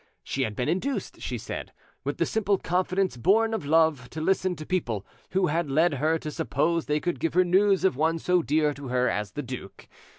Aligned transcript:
She 0.23 0.41
had 0.41 0.55
been 0.55 0.67
induced, 0.67 1.21
she 1.21 1.37
said, 1.37 1.73
with 2.03 2.17
the 2.17 2.25
simple 2.25 2.57
confidence 2.57 3.17
born 3.17 3.53
of 3.53 3.67
love, 3.67 4.09
to 4.09 4.19
listen 4.19 4.55
to 4.55 4.65
people 4.65 5.05
who 5.33 5.45
had 5.45 5.69
led 5.69 5.93
her 5.93 6.17
to 6.17 6.31
suppose 6.31 6.87
they 6.87 6.99
could 6.99 7.19
give 7.19 7.35
her 7.35 7.45
news 7.45 7.83
of 7.83 7.95
one 7.95 8.17
so 8.17 8.41
dear 8.41 8.73
to 8.73 8.87
her 8.87 9.07
as 9.07 9.33
the 9.33 9.43
duke. 9.43 9.87